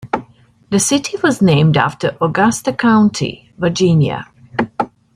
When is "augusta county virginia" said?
2.19-4.27